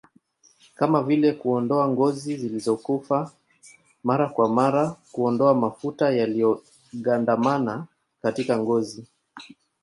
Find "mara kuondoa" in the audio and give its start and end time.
4.49-5.53